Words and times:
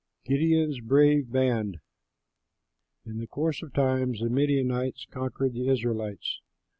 GIDEON'S 0.25 0.79
BRAVE 0.79 1.31
BAND 1.31 1.77
In 3.05 3.27
course 3.27 3.61
of 3.61 3.71
time 3.71 4.13
the 4.13 4.29
Midianites 4.31 5.05
conquered 5.11 5.53
the 5.53 5.67
Israelites. 5.69 6.41